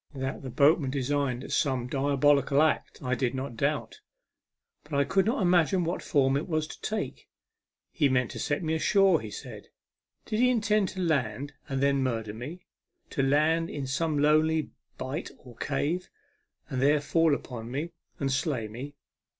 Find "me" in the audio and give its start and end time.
8.63-8.73, 12.33-12.65, 13.67-13.75, 17.69-17.91, 18.67-18.95